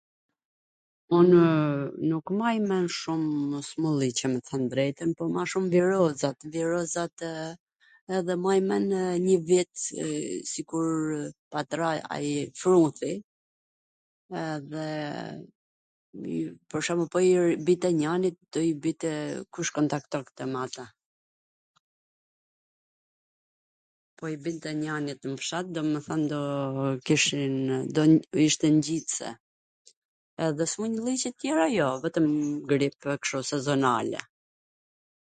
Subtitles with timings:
[1.17, 1.33] Unw
[2.09, 7.31] nuk maj men shumw smundlliqe me thwn t drejtwn, po ma shum virozat, virozatw,
[8.19, 8.85] edhe maj men
[9.25, 9.73] njw vjet
[10.51, 11.21] sikurw
[11.55, 12.29] pat ra ai
[12.61, 13.11] fruthi,
[14.53, 14.87] edhe
[16.73, 17.35] pwr shwmbull po i
[17.69, 19.11] binte njanit do i binte
[19.57, 20.83] kush kontaktonte me atw,
[24.17, 26.41] po i binte njanit nw fshat, domethwn do
[27.05, 27.55] kishin...
[27.99, 28.09] do
[28.47, 29.27] ishte ngjitse,
[30.47, 32.29] edhe smundllwqe tw tjera jo, vetwm
[32.71, 34.19] gripe kshtu sezonale,